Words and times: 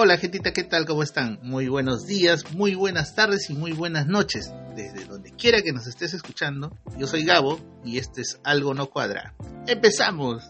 Hola 0.00 0.16
gentita, 0.16 0.52
¿qué 0.52 0.62
tal? 0.62 0.86
¿Cómo 0.86 1.02
están? 1.02 1.40
Muy 1.42 1.66
buenos 1.66 2.06
días, 2.06 2.52
muy 2.52 2.76
buenas 2.76 3.16
tardes 3.16 3.50
y 3.50 3.54
muy 3.54 3.72
buenas 3.72 4.06
noches. 4.06 4.52
Desde 4.76 5.04
donde 5.06 5.32
quiera 5.32 5.60
que 5.60 5.72
nos 5.72 5.88
estés 5.88 6.14
escuchando, 6.14 6.70
yo 6.96 7.08
soy 7.08 7.24
Gabo 7.24 7.58
y 7.84 7.98
este 7.98 8.20
es 8.20 8.38
Algo 8.44 8.74
No 8.74 8.90
Cuadra. 8.90 9.34
¡Empezamos! 9.66 10.44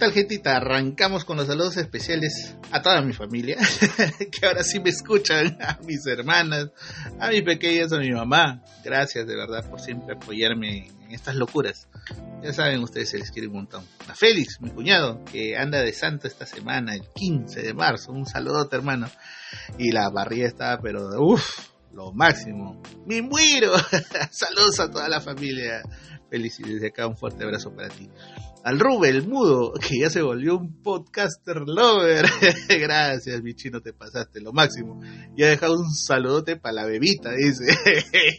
Tal, 0.00 0.12
gentita? 0.12 0.56
Arrancamos 0.56 1.26
con 1.26 1.36
los 1.36 1.46
saludos 1.46 1.76
especiales 1.76 2.56
a 2.72 2.80
toda 2.80 3.02
mi 3.02 3.12
familia, 3.12 3.58
que 4.32 4.46
ahora 4.46 4.64
sí 4.64 4.80
me 4.80 4.88
escuchan, 4.88 5.58
a 5.60 5.78
mis 5.84 6.06
hermanas, 6.06 6.70
a 7.20 7.28
mis 7.28 7.42
pequeñas, 7.42 7.92
a 7.92 7.98
mi 7.98 8.10
mamá. 8.10 8.62
Gracias 8.82 9.26
de 9.26 9.36
verdad 9.36 9.68
por 9.68 9.78
siempre 9.78 10.14
apoyarme 10.14 10.86
en 10.86 11.10
estas 11.10 11.34
locuras. 11.34 11.86
Ya 12.42 12.54
saben 12.54 12.82
ustedes, 12.82 13.10
se 13.10 13.18
les 13.18 13.30
quiere 13.30 13.48
un 13.48 13.56
montón. 13.56 13.84
A 14.08 14.14
Félix, 14.14 14.62
mi 14.62 14.70
cuñado, 14.70 15.22
que 15.30 15.58
anda 15.58 15.82
de 15.82 15.92
santo 15.92 16.26
esta 16.26 16.46
semana, 16.46 16.94
el 16.94 17.06
15 17.14 17.60
de 17.60 17.74
marzo. 17.74 18.12
Un 18.12 18.24
saludote, 18.24 18.76
hermano. 18.76 19.10
Y 19.76 19.92
la 19.92 20.08
barriga 20.08 20.46
estaba, 20.48 20.80
pero 20.80 21.10
uff, 21.22 21.68
lo 21.92 22.10
máximo. 22.12 22.80
¡Mi 23.04 23.20
muero! 23.20 23.74
Saludos 24.30 24.80
a 24.80 24.90
toda 24.90 25.10
la 25.10 25.20
familia. 25.20 25.82
Feliz 26.30 26.60
y 26.60 26.62
desde 26.62 26.88
acá 26.88 27.06
un 27.06 27.16
fuerte 27.16 27.44
abrazo 27.44 27.74
para 27.74 27.88
ti 27.88 28.08
al 28.64 28.78
Rubel 28.78 29.16
el 29.16 29.28
mudo, 29.28 29.72
que 29.72 29.98
ya 30.00 30.10
se 30.10 30.22
volvió 30.22 30.56
un 30.56 30.82
podcaster 30.82 31.62
lover. 31.66 32.26
Gracias, 32.68 33.42
mi 33.42 33.54
chino, 33.54 33.80
te 33.80 33.92
pasaste 33.92 34.40
lo 34.40 34.52
máximo. 34.52 35.00
Y 35.36 35.42
ha 35.42 35.48
dejado 35.48 35.78
un 35.78 35.92
saludote 35.92 36.56
para 36.56 36.74
la 36.74 36.86
bebita, 36.86 37.32
dice. 37.32 37.64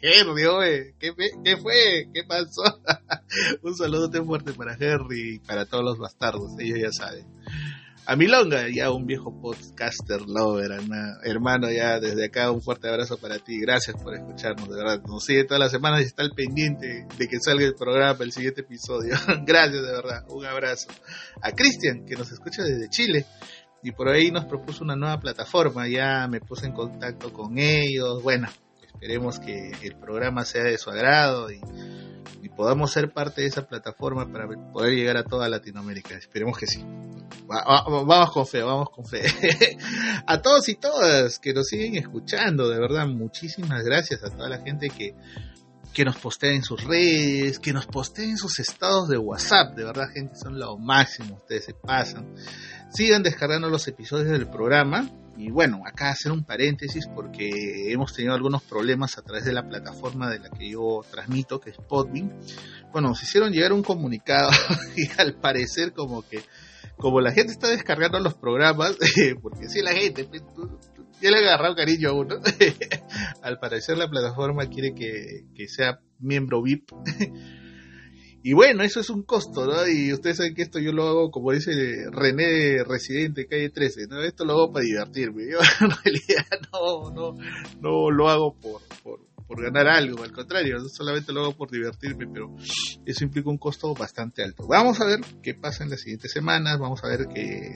Henry, 0.02 0.94
¿qué, 1.00 1.14
¿qué 1.44 1.58
fue? 1.58 2.08
¿Qué 2.14 2.23
pasó? 2.23 2.64
un 3.64 3.75
saludote 3.75 4.22
fuerte 4.22 4.53
para 4.53 4.76
Henry 4.80 5.36
y 5.36 5.39
para 5.39 5.66
todos 5.66 5.83
los 5.83 5.98
bastardos, 5.98 6.52
ellos 6.59 6.80
ya 6.80 6.92
saben 6.92 7.26
a 8.05 8.16
Milonga, 8.16 8.67
ya 8.73 8.91
un 8.91 9.05
viejo 9.05 9.39
podcaster 9.39 10.21
lover, 10.21 10.71
hermano, 11.23 11.71
ya 11.71 11.99
desde 11.99 12.25
acá 12.25 12.52
un 12.52 12.61
fuerte 12.61 12.89
abrazo 12.89 13.17
para 13.17 13.39
ti, 13.39 13.59
gracias 13.59 13.95
por 14.02 14.16
escucharnos, 14.16 14.69
de 14.69 14.75
verdad, 14.75 15.02
nos 15.08 15.23
sigue 15.23 15.43
todas 15.43 15.59
las 15.59 15.71
semanas 15.71 16.02
y 16.02 16.05
está 16.05 16.23
al 16.23 16.31
pendiente 16.31 17.05
de 17.17 17.27
que 17.27 17.38
salga 17.39 17.66
el 17.66 17.75
programa, 17.75 18.23
el 18.23 18.31
siguiente 18.31 18.61
episodio, 18.61 19.16
gracias 19.45 19.83
de 19.83 19.91
verdad, 19.91 20.25
un 20.30 20.45
abrazo. 20.45 20.88
A 21.41 21.52
Cristian, 21.52 22.05
que 22.05 22.16
nos 22.16 22.31
escucha 22.31 22.63
desde 22.63 22.89
Chile, 22.89 23.25
y 23.83 23.91
por 23.91 24.09
ahí 24.09 24.31
nos 24.31 24.45
propuso 24.45 24.83
una 24.83 24.95
nueva 24.95 25.19
plataforma, 25.19 25.88
ya 25.88 26.27
me 26.27 26.39
puse 26.39 26.67
en 26.67 26.73
contacto 26.73 27.31
con 27.31 27.58
ellos, 27.58 28.21
bueno, 28.21 28.47
esperemos 28.83 29.39
que 29.39 29.71
el 29.81 29.95
programa 29.95 30.45
sea 30.45 30.63
de 30.63 30.77
su 30.77 30.89
agrado 30.89 31.52
y 31.52 31.59
y 32.41 32.50
podamos 32.50 32.91
ser 32.91 33.11
parte 33.11 33.41
de 33.41 33.47
esa 33.47 33.67
plataforma 33.67 34.31
para 34.31 34.47
poder 34.72 34.94
llegar 34.94 35.17
a 35.17 35.23
toda 35.23 35.50
Latinoamérica. 35.50 36.16
Esperemos 36.16 36.58
que 36.58 36.67
sí. 36.67 36.83
vamos 37.47 38.31
con 38.31 38.47
fe, 38.47 38.61
vamos 38.61 38.89
con 38.89 39.05
fe. 39.05 39.22
a 40.27 40.42
todos 40.42 40.67
y 40.69 40.75
todas 40.75 41.39
que 41.39 41.53
nos 41.53 41.67
siguen 41.67 41.95
escuchando, 41.97 42.69
de 42.69 42.80
verdad, 42.80 43.08
muchísimas 43.08 43.83
gracias 43.83 44.23
a 44.23 44.30
toda 44.30 44.49
la 44.49 44.59
gente 44.59 44.89
que, 44.89 45.16
que 45.94 46.05
nos 46.05 46.17
postea 46.17 46.52
en 46.52 46.64
sus 46.64 46.83
redes, 46.83 47.59
que 47.59 47.73
nos 47.73 47.86
postea 47.86 48.25
en 48.25 48.38
sus 48.38 48.59
estados 48.59 49.08
de 49.09 49.17
WhatsApp. 49.17 49.75
De 49.75 49.83
verdad, 49.83 50.09
gente, 50.14 50.36
son 50.36 50.59
lo 50.59 50.77
máximo, 50.77 51.36
ustedes 51.36 51.65
se 51.65 51.73
pasan. 51.73 52.33
Sigan 52.92 53.23
descargando 53.23 53.70
los 53.70 53.88
episodios 53.88 54.32
del 54.32 54.48
programa 54.48 55.09
y 55.41 55.49
bueno, 55.49 55.81
acá 55.87 56.11
hacer 56.11 56.31
un 56.31 56.43
paréntesis 56.43 57.07
porque 57.07 57.91
hemos 57.91 58.13
tenido 58.13 58.35
algunos 58.35 58.61
problemas 58.61 59.17
a 59.17 59.23
través 59.23 59.43
de 59.43 59.52
la 59.52 59.67
plataforma 59.67 60.29
de 60.29 60.37
la 60.37 60.52
que 60.52 60.69
yo 60.69 61.03
transmito, 61.09 61.59
que 61.59 61.71
es 61.71 61.77
Podbean. 61.77 62.31
Bueno, 62.91 63.09
nos 63.09 63.23
hicieron 63.23 63.52
llegar 63.52 63.73
un 63.73 63.81
comunicado 63.81 64.52
y 64.95 65.09
al 65.19 65.33
parecer 65.33 65.93
como 65.93 66.21
que 66.21 66.43
como 66.97 67.21
la 67.21 67.31
gente 67.31 67.52
está 67.52 67.69
descargando 67.69 68.19
los 68.19 68.35
programas, 68.35 68.95
porque 69.41 69.67
si 69.67 69.81
la 69.81 69.93
gente 69.93 70.25
pues, 70.25 70.43
ya 71.19 71.31
le 71.31 71.37
ha 71.37 71.39
agarrado 71.39 71.75
cariño 71.75 72.09
a 72.09 72.13
uno, 72.13 72.35
al 73.41 73.58
parecer 73.58 73.97
la 73.97 74.08
plataforma 74.08 74.67
quiere 74.67 74.93
que, 74.93 75.47
que 75.55 75.67
sea 75.67 76.02
miembro 76.19 76.61
VIP 76.61 76.91
y 78.43 78.53
bueno, 78.53 78.83
eso 78.83 78.99
es 78.99 79.09
un 79.09 79.23
costo, 79.23 79.65
¿no? 79.65 79.87
Y 79.87 80.11
ustedes 80.13 80.37
saben 80.37 80.55
que 80.55 80.63
esto 80.63 80.79
yo 80.79 80.91
lo 80.91 81.07
hago, 81.07 81.31
como 81.31 81.52
dice 81.52 81.71
René 82.11 82.83
Residente, 82.83 83.45
calle 83.45 83.69
13, 83.69 84.07
¿no? 84.07 84.21
Esto 84.23 84.45
lo 84.45 84.53
hago 84.53 84.71
para 84.73 84.85
divertirme. 84.85 85.43
Yo 85.52 85.59
en 85.59 85.91
realidad 85.91 86.45
no, 86.73 87.11
no, 87.11 87.37
no 87.81 88.11
lo 88.11 88.29
hago 88.29 88.55
por, 88.55 88.81
por, 89.03 89.19
por 89.45 89.61
ganar 89.61 89.87
algo, 89.87 90.23
al 90.23 90.31
contrario, 90.31 90.79
solamente 90.89 91.33
lo 91.33 91.41
hago 91.41 91.57
por 91.57 91.69
divertirme, 91.69 92.25
pero 92.31 92.55
eso 93.05 93.23
implica 93.23 93.49
un 93.49 93.57
costo 93.57 93.93
bastante 93.93 94.43
alto. 94.43 94.65
Vamos 94.67 95.02
a 95.02 95.05
ver 95.05 95.19
qué 95.43 95.53
pasa 95.53 95.83
en 95.83 95.89
las 95.89 96.02
siguientes 96.02 96.31
semanas, 96.31 96.79
vamos 96.79 97.03
a 97.03 97.08
ver 97.09 97.27
qué, 97.33 97.73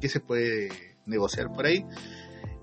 qué 0.00 0.08
se 0.08 0.20
puede 0.20 0.70
negociar 1.06 1.52
por 1.52 1.66
ahí. 1.66 1.84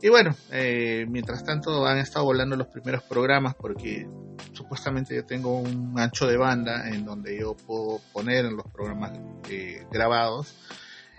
Y 0.02 0.10
bueno, 0.10 0.36
eh, 0.52 1.06
mientras 1.10 1.44
tanto 1.44 1.86
han 1.86 1.98
estado 1.98 2.26
volando 2.26 2.56
los 2.56 2.68
primeros 2.68 3.02
programas 3.04 3.56
porque 3.56 4.08
supuestamente 4.54 5.16
yo 5.16 5.26
tengo 5.26 5.60
un 5.60 6.00
ancho 6.00 6.28
de 6.28 6.38
banda 6.38 6.88
en 6.90 7.04
donde 7.04 7.40
yo 7.40 7.56
puedo 7.56 8.00
poner 8.14 8.46
los 8.46 8.66
programas 8.72 9.18
eh, 9.50 9.86
grabados. 9.92 10.54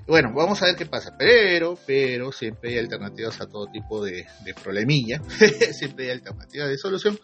Y 0.06 0.10
bueno, 0.10 0.32
vamos 0.32 0.62
a 0.62 0.66
ver 0.66 0.76
qué 0.76 0.86
pasa. 0.86 1.16
Pero, 1.18 1.76
pero 1.86 2.30
siempre 2.30 2.70
hay 2.70 2.78
alternativas 2.78 3.40
a 3.40 3.48
todo 3.48 3.66
tipo 3.66 4.04
de, 4.04 4.26
de 4.44 4.54
problemilla. 4.54 5.20
siempre 5.72 6.06
hay 6.06 6.10
alternativas 6.12 6.68
de 6.68 6.78
solución. 6.78 7.18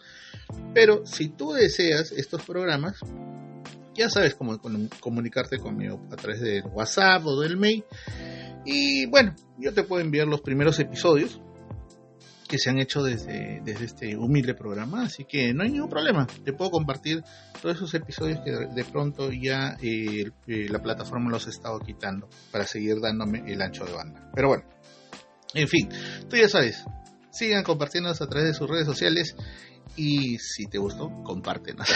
Pero 0.73 1.05
si 1.05 1.29
tú 1.29 1.53
deseas 1.53 2.11
estos 2.11 2.43
programas, 2.43 2.99
ya 3.95 4.09
sabes 4.09 4.35
cómo 4.35 4.59
comunicarte 4.99 5.57
conmigo 5.57 6.05
a 6.11 6.17
través 6.17 6.41
de 6.41 6.61
WhatsApp 6.61 7.25
o 7.25 7.39
del 7.39 7.55
mail. 7.55 7.85
Y 8.65 9.05
bueno, 9.05 9.33
yo 9.57 9.73
te 9.73 9.83
puedo 9.83 10.01
enviar 10.01 10.27
los 10.27 10.41
primeros 10.41 10.79
episodios 10.79 11.39
que 12.47 12.57
se 12.57 12.69
han 12.69 12.79
hecho 12.79 13.03
desde, 13.03 13.61
desde 13.63 13.85
este 13.85 14.15
humilde 14.15 14.53
programa, 14.53 15.03
así 15.03 15.25
que 15.25 15.53
no 15.53 15.63
hay 15.63 15.71
ningún 15.71 15.89
problema. 15.89 16.27
Te 16.43 16.53
puedo 16.53 16.71
compartir 16.71 17.23
todos 17.61 17.77
esos 17.77 17.93
episodios 17.93 18.39
que 18.43 18.51
de 18.51 18.85
pronto 18.85 19.31
ya 19.31 19.77
eh, 19.81 20.31
eh, 20.47 20.67
la 20.69 20.81
plataforma 20.81 21.29
los 21.29 21.47
ha 21.47 21.49
estado 21.49 21.79
quitando 21.79 22.29
para 22.51 22.65
seguir 22.65 22.99
dándome 23.01 23.43
el 23.51 23.61
ancho 23.61 23.85
de 23.85 23.93
banda. 23.93 24.29
Pero 24.33 24.49
bueno, 24.49 24.63
en 25.53 25.67
fin, 25.67 25.89
tú 26.29 26.35
ya 26.35 26.49
sabes, 26.49 26.83
sigan 27.31 27.63
compartiéndonos 27.63 28.21
a 28.21 28.27
través 28.27 28.49
de 28.49 28.53
sus 28.53 28.69
redes 28.69 28.85
sociales 28.85 29.35
y 29.95 30.37
si 30.39 30.65
te 30.65 30.77
gustó, 30.77 31.09
compártenos. 31.23 31.87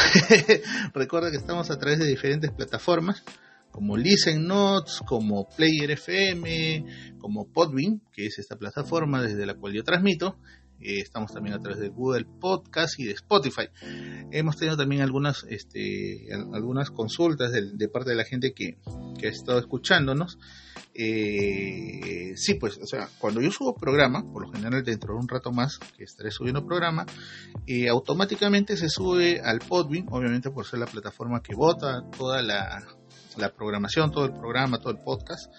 Recuerda 0.93 1.31
que 1.31 1.37
estamos 1.37 1.69
a 1.69 1.77
través 1.77 1.99
de 1.99 2.05
diferentes 2.05 2.51
plataformas 2.51 3.23
como 3.71 3.97
Listen 3.97 4.47
Notes, 4.47 5.01
como 5.05 5.47
Player 5.55 5.91
FM, 5.91 7.17
como 7.19 7.47
Podbean, 7.47 8.01
que 8.11 8.25
es 8.25 8.39
esta 8.39 8.57
plataforma 8.57 9.21
desde 9.21 9.45
la 9.45 9.55
cual 9.55 9.73
yo 9.73 9.83
transmito. 9.83 10.37
Eh, 10.81 11.01
estamos 11.01 11.33
también 11.33 11.55
a 11.55 11.59
través 11.59 11.79
de 11.79 11.89
Google 11.89 12.25
Podcast 12.39 12.99
y 12.99 13.05
de 13.05 13.11
Spotify. 13.11 13.67
Hemos 14.31 14.55
tenido 14.55 14.77
también 14.77 15.01
algunas, 15.01 15.43
este, 15.49 16.27
algunas 16.53 16.89
consultas 16.89 17.51
de, 17.51 17.87
parte 17.89 18.11
de 18.11 18.15
la 18.15 18.23
gente 18.23 18.53
que, 18.53 18.77
que 19.19 19.27
ha 19.27 19.29
estado 19.29 19.59
escuchándonos. 19.59 20.37
Eh, 20.93 22.33
sí, 22.35 22.55
pues, 22.55 22.77
o 22.77 22.85
sea, 22.85 23.09
cuando 23.19 23.41
yo 23.41 23.51
subo 23.51 23.75
programa, 23.75 24.23
por 24.31 24.45
lo 24.45 24.51
general 24.51 24.83
dentro 24.83 25.13
de 25.13 25.19
un 25.19 25.27
rato 25.27 25.51
más 25.51 25.79
que 25.97 26.03
estaré 26.03 26.31
subiendo 26.31 26.65
programa, 26.65 27.05
eh, 27.67 27.89
automáticamente 27.89 28.75
se 28.75 28.89
sube 28.89 29.39
al 29.41 29.59
Podbean, 29.59 30.07
obviamente 30.09 30.49
por 30.49 30.65
ser 30.65 30.79
la 30.79 30.87
plataforma 30.87 31.41
que 31.41 31.55
vota 31.55 32.03
toda 32.17 32.41
la, 32.41 32.85
la 33.37 33.49
programación, 33.49 34.11
todo 34.11 34.25
el 34.25 34.33
programa, 34.33 34.79
todo 34.79 34.91
el 34.91 34.99
podcast. 34.99 35.51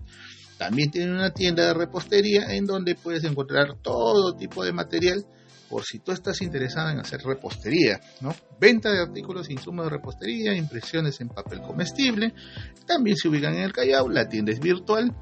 También 0.58 0.90
tienen 0.90 1.14
una 1.14 1.32
tienda 1.32 1.66
de 1.66 1.74
repostería 1.74 2.54
en 2.54 2.66
donde 2.66 2.94
puedes 2.94 3.24
encontrar 3.24 3.78
todo 3.80 4.36
tipo 4.36 4.62
de 4.64 4.72
material 4.72 5.24
por 5.70 5.84
si 5.84 6.00
tú 6.00 6.12
estás 6.12 6.42
interesado 6.42 6.90
en 6.90 6.98
hacer 6.98 7.22
repostería, 7.22 8.00
¿no? 8.20 8.34
Venta 8.60 8.90
de 8.90 9.00
artículos 9.00 9.48
e 9.48 9.52
insumos 9.52 9.86
de 9.86 9.90
repostería, 9.90 10.52
impresiones 10.52 11.20
en 11.20 11.28
papel 11.28 11.62
comestible, 11.62 12.34
también 12.86 13.16
se 13.16 13.28
ubican 13.28 13.54
en 13.54 13.62
el 13.62 13.72
Callao, 13.72 14.08
la 14.08 14.28
tienda 14.28 14.52
es 14.52 14.58
virtual 14.58 15.14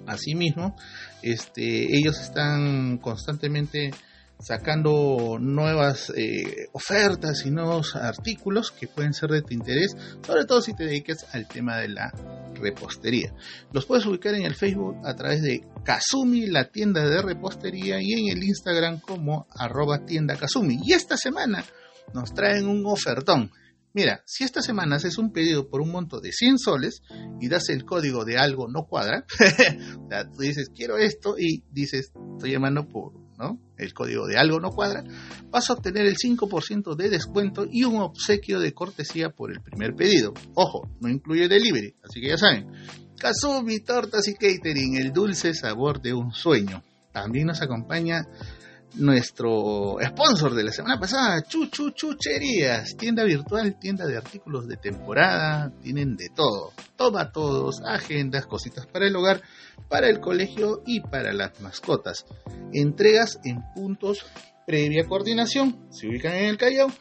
Asimismo, 0.08 0.76
este, 1.24 1.98
ellos 1.98 2.22
están 2.22 3.00
constantemente 3.00 3.92
sacando 4.40 5.38
nuevas 5.40 6.12
eh, 6.16 6.68
ofertas 6.74 7.46
y 7.46 7.52
nuevos 7.52 7.96
artículos 7.96 8.72
que 8.72 8.88
pueden 8.88 9.14
ser 9.14 9.30
de 9.30 9.42
tu 9.42 9.54
interés, 9.54 9.96
sobre 10.26 10.46
todo 10.46 10.62
si 10.62 10.74
te 10.74 10.86
dediques 10.86 11.26
al 11.34 11.48
tema 11.48 11.78
de 11.78 11.90
la 11.90 12.12
repostería. 12.54 13.34
Los 13.72 13.86
puedes 13.86 14.06
ubicar 14.06 14.34
en 14.36 14.44
el 14.44 14.56
Facebook 14.56 14.98
a 15.06 15.16
través 15.16 15.42
de 15.42 15.66
Kazumi, 15.84 16.48
la 16.48 16.70
tienda 16.70 17.08
de 17.08 17.22
repostería, 17.22 18.02
y 18.02 18.14
en 18.14 18.38
el 18.38 18.44
Instagram 18.44 19.00
como 19.00 19.48
arroba 19.58 20.06
tienda 20.06 20.36
Kazumi. 20.36 20.80
Y 20.84 20.94
esta 20.94 21.18
semana 21.18 21.64
nos 22.14 22.34
traen 22.34 22.68
un 22.68 22.86
ofertón. 22.86 23.52
Mira, 23.94 24.22
si 24.26 24.44
esta 24.44 24.62
semana 24.62 24.98
haces 24.98 25.18
un 25.18 25.32
pedido 25.32 25.70
por 25.70 25.80
un 25.80 25.90
monto 25.90 26.20
de 26.20 26.34
100 26.34 26.60
soles 26.60 27.02
y 27.40 27.48
das 27.48 27.70
el 27.70 27.86
código 27.86 28.26
de 28.26 28.38
algo 28.38 28.68
no 28.68 28.88
cuadra, 28.88 29.26
o 30.06 30.10
sea, 30.10 30.30
tú 30.30 30.42
dices 30.42 30.70
quiero 30.76 30.98
esto 30.98 31.36
y 31.40 31.64
dices 31.72 32.12
estoy 32.34 32.52
llamando 32.52 32.90
por 32.90 33.14
el 33.78 33.94
código 33.94 34.28
de 34.28 34.38
algo 34.38 34.60
no 34.60 34.72
cuadra, 34.72 35.04
vas 35.50 35.70
a 35.70 35.74
obtener 35.74 36.06
el 36.06 36.16
5% 36.16 36.96
de 36.96 37.10
descuento 37.10 37.66
y 37.70 37.84
un 37.84 38.02
obsequio 38.02 38.60
de 38.60 38.74
cortesía 38.74 39.30
por 39.30 39.52
el 39.52 39.62
primer 39.62 39.96
pedido. 39.96 40.34
Ojo, 40.54 40.90
no 41.00 41.10
incluye 41.10 41.48
delivery, 41.48 41.96
así 42.04 42.22
que 42.22 42.30
ya 42.30 42.38
saben. 42.38 42.68
Kazumi 43.18 43.80
Tortas 43.80 44.28
y 44.28 44.34
Catering, 44.34 44.98
el 44.98 45.12
dulce 45.12 45.54
sabor 45.54 46.02
de 46.02 46.14
un 46.14 46.32
sueño. 46.34 46.84
También 47.12 47.48
nos 47.48 47.62
acompaña 47.62 48.28
nuestro 48.98 49.98
sponsor 50.02 50.54
de 50.54 50.64
la 50.64 50.72
semana 50.72 51.00
pasada, 51.00 51.44
Chuchu 51.44 51.92
Chucherías, 51.92 52.96
tienda 52.98 53.24
virtual, 53.24 53.78
tienda 53.80 54.06
de 54.06 54.18
artículos 54.18 54.68
de 54.68 54.78
temporada, 54.78 55.72
tienen 55.82 56.16
de 56.16 56.30
todo, 56.30 56.72
toma 56.96 57.32
todos, 57.32 57.82
agendas, 57.86 58.46
cositas 58.46 58.86
para 58.88 59.08
el 59.08 59.16
hogar, 59.16 59.42
para 59.90 60.10
el 60.10 60.20
colegio 60.20 60.82
y 60.86 61.02
para 61.02 61.34
las 61.34 61.60
mascotas. 61.62 62.26
Entregas 62.74 63.40
en 63.44 63.62
puntos 63.74 64.26
previa 64.66 65.06
coordinación, 65.06 65.88
se 65.92 66.08
ubican 66.08 66.34
en 66.34 66.46
el 66.46 66.58
Callao. 66.58 66.92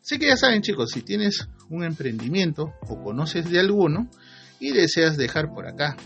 Así 0.00 0.18
que 0.18 0.26
ya 0.26 0.36
saben 0.36 0.62
chicos, 0.62 0.90
si 0.90 1.02
tienes 1.02 1.48
un 1.68 1.84
emprendimiento 1.84 2.72
o 2.88 3.02
conoces 3.02 3.50
de 3.50 3.60
alguno 3.60 4.08
y 4.62 4.70
deseas 4.70 5.16
dejar 5.16 5.52
por 5.52 5.66
acá 5.66 5.96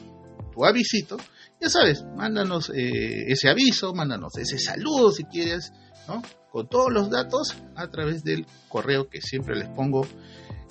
tu 0.50 0.64
avisito, 0.64 1.18
ya 1.60 1.68
sabes, 1.68 2.02
mándanos 2.16 2.70
eh, 2.70 3.30
ese 3.30 3.50
aviso, 3.50 3.92
mándanos 3.92 4.38
ese 4.38 4.58
saludo 4.58 5.12
si 5.12 5.24
quieres, 5.24 5.74
¿no? 6.08 6.22
Con 6.50 6.66
todos 6.66 6.90
los 6.90 7.10
datos 7.10 7.54
a 7.74 7.88
través 7.90 8.24
del 8.24 8.46
correo 8.70 9.10
que 9.10 9.20
siempre 9.20 9.56
les 9.56 9.68
pongo 9.68 10.06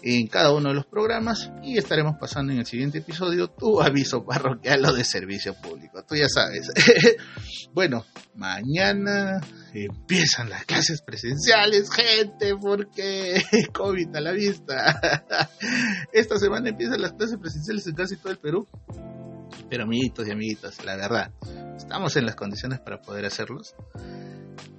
en 0.01 0.27
cada 0.27 0.53
uno 0.53 0.69
de 0.69 0.75
los 0.75 0.85
programas 0.85 1.51
y 1.63 1.77
estaremos 1.77 2.15
pasando 2.19 2.53
en 2.53 2.59
el 2.59 2.65
siguiente 2.65 2.99
episodio 2.99 3.47
tu 3.47 3.81
aviso 3.81 4.23
parroquial 4.23 4.85
o 4.85 4.93
de 4.93 5.03
servicio 5.03 5.55
público. 5.55 6.03
Tú 6.03 6.15
ya 6.15 6.27
sabes. 6.29 6.71
bueno, 7.73 8.05
mañana 8.35 9.41
empiezan 9.73 10.49
las 10.49 10.65
clases 10.65 11.01
presenciales, 11.01 11.89
gente, 11.91 12.55
porque 12.55 13.41
COVID 13.73 14.15
a 14.15 14.21
la 14.21 14.31
vista. 14.31 14.99
Esta 16.13 16.37
semana 16.37 16.69
empiezan 16.69 17.01
las 17.01 17.13
clases 17.13 17.37
presenciales 17.37 17.87
en 17.87 17.95
casi 17.95 18.17
todo 18.17 18.31
el 18.31 18.39
Perú. 18.39 18.67
Pero 19.69 19.83
amiguitos 19.83 20.27
y 20.27 20.31
amiguitas, 20.31 20.83
la 20.85 20.95
verdad, 20.95 21.31
estamos 21.75 22.15
en 22.17 22.25
las 22.25 22.35
condiciones 22.35 22.79
para 22.79 23.01
poder 23.01 23.25
hacerlos. 23.25 23.75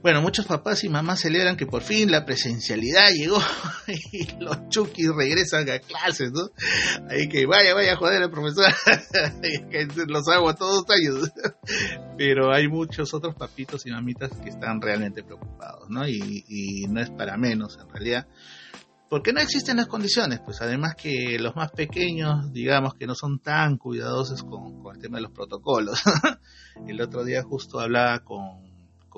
Bueno, 0.03 0.23
muchos 0.23 0.47
papás 0.47 0.85
y 0.85 0.89
mamás 0.89 1.21
celebran 1.21 1.57
que 1.57 1.67
por 1.67 1.83
fin 1.83 2.11
la 2.11 2.25
presencialidad 2.25 3.11
llegó 3.11 3.39
y 4.13 4.27
los 4.39 4.69
chukis 4.69 5.09
regresan 5.15 5.69
a 5.69 5.79
clases, 5.81 6.33
¿no? 6.33 6.51
Ahí 7.11 7.29
que 7.29 7.47
vaya, 7.47 7.75
vaya 7.75 7.95
a 7.95 7.97
joder 7.97 8.23
al 8.23 8.31
profesor, 8.31 8.67
los 10.07 10.29
hago 10.29 10.49
a 10.49 10.55
todos 10.55 10.85
años. 10.91 11.33
Pero 12.19 12.53
hay 12.53 12.69
muchos 12.69 13.13
otros 13.15 13.35
papitos 13.35 13.87
y 13.87 13.91
mamitas 13.91 14.31
que 14.43 14.51
están 14.51 14.81
realmente 14.81 15.23
preocupados, 15.25 15.91
¿no? 15.91 16.07
Y, 16.07 16.45
y 16.49 16.87
no 16.89 17.01
es 17.01 17.11
para 17.11 17.37
menos, 17.37 17.79
en 17.81 17.89
realidad 17.89 18.27
porque 19.09 19.33
no 19.33 19.41
existen 19.41 19.77
las 19.77 19.87
condiciones, 19.87 20.41
pues 20.41 20.61
además 20.61 20.97
que 20.97 21.39
los 21.39 21.55
más 21.55 21.71
pequeños, 21.71 22.53
digamos 22.53 22.95
que 22.95 23.07
no 23.07 23.15
son 23.15 23.39
tan 23.39 23.79
cuidadosos 23.79 24.43
con, 24.43 24.83
el 24.93 25.01
tema 25.01 25.19
de 25.19 25.23
los 25.23 25.33
protocolos. 25.33 26.03
el 26.89 27.01
otro 27.01 27.25
día 27.25 27.43
justo 27.43 27.79
hablaba 27.79 28.21
con, 28.21 28.66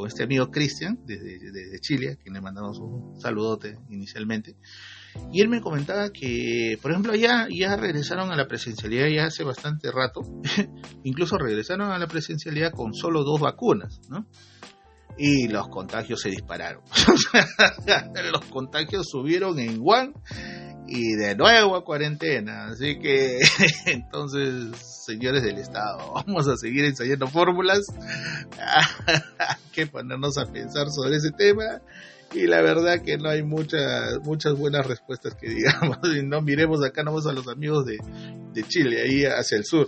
este 0.07 0.25
amigo 0.25 0.50
Cristian 0.50 0.99
desde, 1.05 1.81
Chile, 1.81 2.12
a 2.12 2.17
quien 2.17 2.35
le 2.35 2.40
mandamos 2.40 2.78
un 2.78 3.21
saludote 3.21 3.78
inicialmente, 3.90 4.57
y 5.33 5.40
él 5.40 5.49
me 5.49 5.61
comentaba 5.61 6.11
que, 6.11 6.78
por 6.81 6.90
ejemplo, 6.90 7.14
ya, 7.14 7.49
ya 7.50 7.76
regresaron 7.76 8.31
a 8.31 8.37
la 8.37 8.47
presencialidad 8.47 9.09
ya 9.09 9.26
hace 9.26 9.45
bastante 9.45 9.90
rato, 9.90 10.21
incluso 11.05 11.38
regresaron 11.38 11.90
a 11.90 11.99
la 11.99 12.07
presencialidad 12.07 12.73
con 12.73 12.95
solo 12.95 13.25
dos 13.25 13.40
vacunas, 13.40 14.00
¿no? 14.09 14.26
y 15.19 15.49
los 15.49 15.69
contagios 15.69 16.21
se 16.21 16.31
dispararon. 16.31 16.83
los 18.33 18.45
contagios 18.47 19.09
subieron 19.11 19.59
en 19.59 19.81
Wuhan 19.81 20.14
y 20.88 21.16
de 21.16 21.37
nuevo 21.37 21.76
a 21.76 21.85
cuarentena. 21.85 22.68
Así 22.68 22.99
que 22.99 23.38
entonces, 23.87 24.76
señores 25.04 25.42
del 25.42 25.59
Estado, 25.59 26.12
vamos 26.14 26.49
a 26.49 26.57
seguir 26.57 26.85
ensayando 26.85 27.26
fórmulas. 27.26 27.87
Hay 29.38 29.57
que 29.73 29.87
ponernos 29.87 30.38
a 30.38 30.47
pensar 30.47 30.88
sobre 30.90 31.16
ese 31.16 31.30
tema. 31.30 31.83
Y 32.35 32.47
la 32.47 32.61
verdad 32.61 33.00
que 33.02 33.16
no 33.16 33.30
hay 33.30 33.42
muchas 33.42 34.18
muchas 34.23 34.54
buenas 34.54 34.87
respuestas 34.87 35.35
que 35.35 35.49
digamos. 35.49 35.99
Y 36.14 36.23
no 36.23 36.42
miremos 36.42 36.85
acá 36.85 37.02
nomás 37.02 37.26
a 37.26 37.33
los 37.33 37.49
amigos 37.49 37.87
de, 37.87 37.97
de 38.52 38.64
Chile, 38.64 39.00
ahí 39.00 39.25
hacia 39.25 39.57
el 39.57 39.64
sur. 39.64 39.87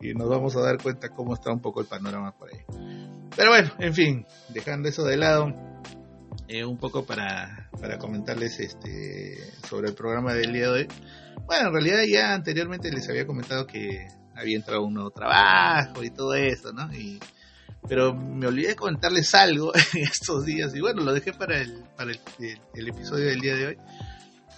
Y 0.00 0.14
nos 0.14 0.26
vamos 0.26 0.56
a 0.56 0.62
dar 0.62 0.82
cuenta 0.82 1.10
cómo 1.10 1.34
está 1.34 1.52
un 1.52 1.60
poco 1.60 1.82
el 1.82 1.86
panorama 1.86 2.32
por 2.32 2.48
ahí. 2.48 2.60
Pero 3.36 3.50
bueno, 3.50 3.70
en 3.78 3.92
fin, 3.92 4.26
dejando 4.48 4.88
eso 4.88 5.04
de 5.04 5.18
lado, 5.18 5.52
eh, 6.48 6.64
un 6.64 6.78
poco 6.78 7.04
para, 7.04 7.61
para 7.80 7.98
comentarles 7.98 8.60
este 8.60 9.38
sobre 9.68 9.88
el 9.88 9.94
programa 9.94 10.34
del 10.34 10.52
día 10.52 10.70
de 10.70 10.80
hoy. 10.80 10.88
Bueno, 11.46 11.68
en 11.68 11.72
realidad 11.72 12.02
ya 12.08 12.34
anteriormente 12.34 12.90
les 12.90 13.08
había 13.08 13.26
comentado 13.26 13.66
que 13.66 14.08
había 14.34 14.56
entrado 14.56 14.82
un 14.84 14.94
nuevo 14.94 15.10
trabajo 15.10 16.02
y 16.02 16.10
todo 16.10 16.34
eso, 16.34 16.72
¿no? 16.72 16.92
Y, 16.92 17.18
pero 17.88 18.14
me 18.14 18.46
olvidé 18.46 18.68
de 18.68 18.76
comentarles 18.76 19.34
algo 19.34 19.72
en 19.94 20.02
estos 20.02 20.44
días 20.44 20.74
y 20.74 20.80
bueno, 20.80 21.02
lo 21.02 21.12
dejé 21.12 21.32
para 21.32 21.60
el, 21.60 21.84
para 21.96 22.12
el, 22.12 22.20
el, 22.74 22.88
episodio 22.88 23.26
del 23.26 23.40
día 23.40 23.56
de 23.56 23.66
hoy. 23.68 23.78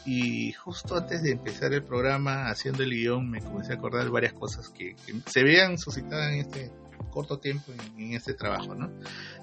Y 0.06 0.52
justo 0.52 0.97
antes 0.97 1.23
de 1.23 1.30
empezar 1.30 1.73
el 1.73 1.83
programa, 1.83 2.50
haciendo 2.50 2.83
el 2.83 2.90
guion, 2.90 3.30
me 3.30 3.40
comencé 3.40 3.73
a 3.73 3.76
acordar 3.76 4.11
varias 4.11 4.35
cosas 4.35 4.68
que, 4.68 4.94
que 5.06 5.14
se 5.26 5.42
veían 5.42 5.78
suscitadas 5.78 6.33
en 6.33 6.40
este 6.40 6.73
corto 7.11 7.38
tiempo 7.38 7.73
en, 7.73 8.02
en, 8.02 8.12
este 8.12 8.35
trabajo, 8.35 8.75
¿no? 8.75 8.92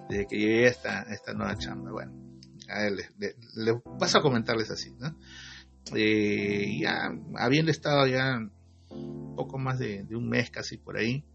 Desde 0.08 0.28
que 0.28 0.38
llegué 0.38 0.68
a 0.68 0.70
esta, 0.70 1.02
esta 1.04 1.34
nueva 1.34 1.58
chamba. 1.58 1.92
Bueno, 1.92 2.31
a 2.72 2.80
ver, 2.84 2.94
le, 3.18 3.36
le, 3.56 3.82
paso 4.00 4.20
a 4.20 4.22
comentarles 4.22 4.70
así, 4.72 4.92
¿no? 5.00 5.16
Eh, 5.96 6.78
ya 6.80 7.12
habiendo 7.38 7.72
estado 7.72 8.08
ya 8.08 8.40
poco 9.36 9.58
más 9.58 9.80
de, 9.80 10.04
de, 10.04 10.16
un 10.16 10.30
mes 10.30 10.52
casi 10.52 10.78
por 10.78 10.98
ahí 10.98 11.26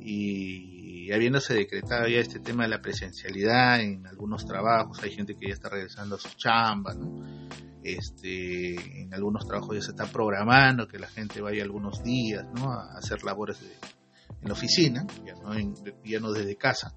y 0.00 1.12
habiéndose 1.12 1.54
decretado 1.54 2.06
ya 2.08 2.18
este 2.18 2.40
tema 2.40 2.64
de 2.64 2.70
la 2.70 2.80
presencialidad 2.80 3.80
en 3.80 4.06
algunos 4.06 4.46
trabajos, 4.46 5.02
hay 5.02 5.10
gente 5.10 5.34
que 5.34 5.48
ya 5.48 5.54
está 5.54 5.68
regresando 5.68 6.16
a 6.16 6.18
su 6.18 6.30
chamba, 6.36 6.94
¿no? 6.94 7.48
Este, 7.82 9.00
en 9.02 9.14
algunos 9.14 9.46
trabajos 9.46 9.76
ya 9.76 9.82
se 9.82 9.90
está 9.90 10.06
programando 10.06 10.88
que 10.88 10.98
la 10.98 11.06
gente 11.06 11.40
vaya 11.40 11.62
algunos 11.62 12.02
días, 12.02 12.44
¿no? 12.54 12.72
A 12.72 12.98
hacer 12.98 13.24
labores 13.24 13.60
de, 13.60 13.68
en 14.42 14.48
la 14.48 14.52
oficina, 14.52 15.06
ya 15.24 15.34
no, 15.34 15.54
en, 15.54 15.74
ya 16.04 16.20
no 16.20 16.32
desde 16.32 16.56
casa. 16.56 16.92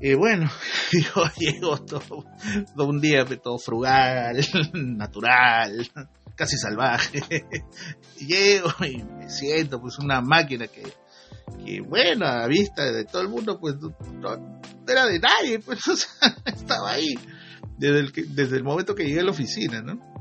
Y 0.00 0.14
bueno, 0.14 0.50
yo 0.92 1.24
llego 1.38 1.78
todo, 1.78 2.24
un 2.76 3.00
día 3.00 3.24
todo 3.42 3.58
frugal, 3.58 4.36
natural, 4.74 5.88
casi 6.34 6.56
salvaje. 6.56 7.22
llego 8.18 8.70
y 8.84 9.02
me 9.02 9.30
siento 9.30 9.80
pues 9.80 9.98
una 9.98 10.20
máquina 10.20 10.66
que, 10.66 10.82
que 11.64 11.80
bueno, 11.80 12.26
a 12.26 12.46
vista 12.46 12.90
de 12.90 13.04
todo 13.04 13.22
el 13.22 13.28
mundo 13.28 13.58
pues 13.60 13.76
no, 13.76 14.60
era 14.86 15.06
de 15.06 15.20
nadie, 15.20 15.60
pues 15.60 15.86
o 15.88 15.96
sea, 15.96 16.36
estaba 16.46 16.92
ahí 16.92 17.14
desde 17.78 18.00
el, 18.00 18.12
que, 18.12 18.24
desde 18.24 18.56
el 18.56 18.64
momento 18.64 18.94
que 18.94 19.04
llegué 19.04 19.20
a 19.20 19.24
la 19.24 19.30
oficina, 19.30 19.80
¿no? 19.80 20.12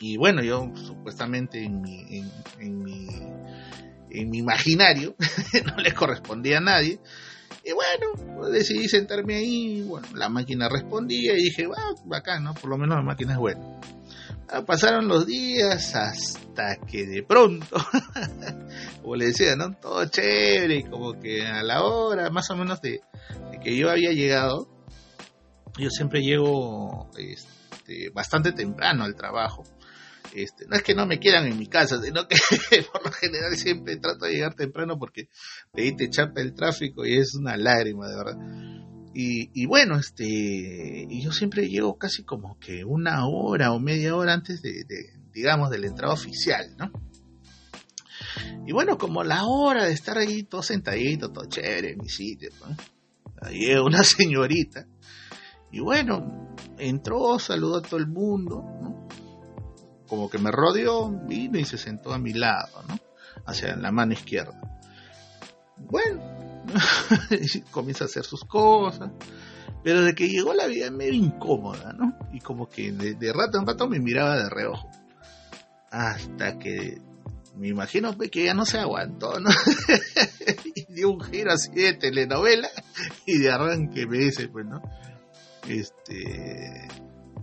Y 0.00 0.16
bueno, 0.16 0.42
yo 0.42 0.70
supuestamente 0.74 1.62
en 1.62 1.80
mi, 1.80 2.18
en, 2.18 2.30
en 2.58 2.78
mi, 2.82 3.06
en 4.10 4.30
mi 4.30 4.38
imaginario 4.38 5.14
no 5.64 5.76
le 5.76 5.92
correspondía 5.94 6.58
a 6.58 6.60
nadie 6.60 6.98
y 7.64 7.72
bueno, 7.72 8.48
decidí 8.50 8.88
sentarme 8.88 9.36
ahí, 9.36 9.82
bueno, 9.82 10.08
la 10.14 10.28
máquina 10.28 10.68
respondía 10.68 11.32
y 11.34 11.44
dije, 11.44 11.66
va, 11.66 11.94
bacán, 12.04 12.44
¿no? 12.44 12.54
Por 12.54 12.70
lo 12.70 12.78
menos 12.78 12.96
la 12.96 13.02
máquina 13.02 13.32
es 13.32 13.38
buena. 13.38 13.60
Ah, 14.48 14.62
pasaron 14.66 15.08
los 15.08 15.26
días 15.26 15.94
hasta 15.94 16.76
que 16.76 17.06
de 17.06 17.22
pronto, 17.22 17.76
como 19.02 19.16
le 19.16 19.26
decía, 19.26 19.56
¿no? 19.56 19.74
Todo 19.76 20.04
chévere, 20.06 20.90
como 20.90 21.18
que 21.18 21.46
a 21.46 21.62
la 21.62 21.84
hora 21.84 22.28
más 22.30 22.50
o 22.50 22.56
menos 22.56 22.82
de, 22.82 23.00
de 23.50 23.60
que 23.60 23.76
yo 23.76 23.90
había 23.90 24.10
llegado, 24.10 24.68
yo 25.78 25.88
siempre 25.88 26.20
llego 26.20 27.10
este, 27.16 28.10
bastante 28.10 28.52
temprano 28.52 29.04
al 29.04 29.14
trabajo. 29.14 29.64
Este, 30.34 30.66
no 30.66 30.76
es 30.76 30.82
que 30.82 30.94
no 30.94 31.06
me 31.06 31.18
quieran 31.18 31.46
en 31.46 31.58
mi 31.58 31.66
casa, 31.66 32.00
sino 32.02 32.26
que 32.26 32.36
por 32.92 33.04
lo 33.04 33.12
general 33.12 33.54
siempre 33.56 33.96
trato 33.96 34.24
de 34.24 34.32
llegar 34.32 34.54
temprano 34.54 34.98
porque 34.98 35.28
de 35.74 35.82
ahí 35.82 35.96
te 35.96 36.08
chapa 36.08 36.40
el 36.40 36.54
tráfico 36.54 37.04
y 37.04 37.18
es 37.18 37.34
una 37.34 37.56
lágrima, 37.56 38.08
de 38.08 38.16
verdad. 38.16 38.38
Y, 39.14 39.66
bueno, 39.66 39.98
este, 39.98 40.24
y 40.24 41.22
yo 41.22 41.32
siempre 41.32 41.68
llego 41.68 41.98
casi 41.98 42.24
como 42.24 42.58
que 42.58 42.82
una 42.84 43.26
hora 43.26 43.72
o 43.72 43.78
media 43.78 44.16
hora 44.16 44.32
antes 44.32 44.62
de, 44.62 44.86
digamos, 45.34 45.68
de 45.68 45.78
la 45.78 45.86
entrada 45.88 46.14
oficial, 46.14 46.74
¿no? 46.78 46.90
Y 48.66 48.72
bueno, 48.72 48.96
como 48.96 49.22
la 49.22 49.44
hora 49.44 49.84
de 49.84 49.92
estar 49.92 50.16
ahí 50.16 50.44
todo 50.44 50.62
sentadito, 50.62 51.30
todo 51.30 51.44
chévere 51.44 51.90
en 51.92 51.98
mi 51.98 52.08
sitio, 52.08 52.50
¿no? 52.60 52.74
Ahí 53.42 53.74
una 53.74 54.02
señorita. 54.04 54.86
Y 55.70 55.80
bueno, 55.80 56.54
entró, 56.78 57.38
saludó 57.38 57.78
a 57.78 57.82
todo 57.82 57.98
el 57.98 58.06
mundo. 58.06 58.64
Como 60.12 60.28
que 60.28 60.36
me 60.36 60.50
rodeó, 60.50 61.08
vino 61.08 61.58
y 61.58 61.64
se 61.64 61.78
sentó 61.78 62.12
a 62.12 62.18
mi 62.18 62.34
lado, 62.34 62.82
¿no? 62.86 62.98
Hacia 63.46 63.74
la 63.76 63.90
mano 63.90 64.12
izquierda. 64.12 64.60
Bueno, 65.78 66.20
comienza 67.70 68.04
a 68.04 68.08
hacer 68.08 68.22
sus 68.22 68.44
cosas, 68.44 69.10
pero 69.82 70.02
de 70.02 70.14
que 70.14 70.28
llegó 70.28 70.52
la 70.52 70.66
vida 70.66 70.90
medio 70.90 71.14
incómoda, 71.14 71.94
¿no? 71.94 72.14
Y 72.30 72.40
como 72.40 72.68
que 72.68 72.92
de, 72.92 73.14
de 73.14 73.32
rato 73.32 73.58
en 73.58 73.66
rato 73.66 73.88
me 73.88 74.00
miraba 74.00 74.36
de 74.36 74.50
reojo. 74.50 74.90
Hasta 75.90 76.58
que 76.58 77.00
me 77.56 77.68
imagino 77.68 78.14
pues, 78.14 78.30
que 78.30 78.44
ya 78.44 78.52
no 78.52 78.66
se 78.66 78.80
aguantó, 78.80 79.40
¿no? 79.40 79.48
y 80.74 80.92
dio 80.92 81.08
un 81.10 81.22
giro 81.22 81.54
así 81.54 81.72
de 81.72 81.94
telenovela 81.94 82.68
y 83.24 83.38
de 83.38 83.50
arranque 83.50 84.06
me 84.06 84.18
dice, 84.18 84.48
pues, 84.48 84.66
¿no? 84.66 84.82
Este, 85.66 86.86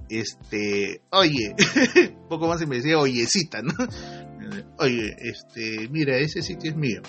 este, 0.10 1.02
oye, 1.12 1.56
poco 2.30 2.48
más 2.48 2.62
y 2.62 2.66
me 2.66 2.78
decía 2.78 2.98
oyecita, 2.98 3.62
¿no? 3.62 3.74
Oye, 4.80 5.16
este, 5.20 5.88
mira, 5.90 6.18
ese 6.18 6.42
sitio 6.42 6.72
es 6.72 6.76
mío. 6.76 7.02